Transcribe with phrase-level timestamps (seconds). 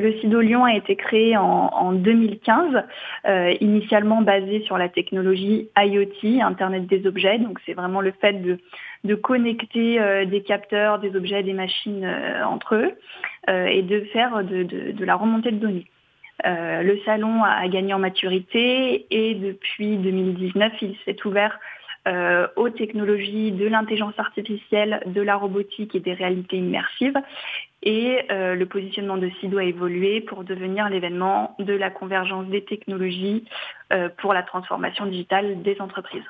[0.00, 2.84] Le CIDO Lyon a été créé en, 2015,
[3.26, 7.38] euh, initialement basé sur la technologie IoT, Internet des objets.
[7.38, 8.32] Donc c'est vraiment le fait
[9.04, 12.92] de, connecter euh, des capteurs, des objets, des machines euh, entre eux
[13.48, 15.86] et de faire de, la remontée de données.
[16.44, 21.58] le salon a gagné en maturité et depuis 2019, il s'est ouvert
[22.56, 27.16] aux technologies de l'intelligence artificielle, de la robotique et des réalités immersives.
[27.82, 32.64] Et euh, le positionnement de SIDO a évolué pour devenir l'événement de la convergence des
[32.64, 33.46] technologies
[33.92, 36.24] euh, pour la transformation digitale des entreprises.